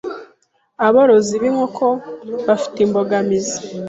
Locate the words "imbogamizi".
2.85-3.57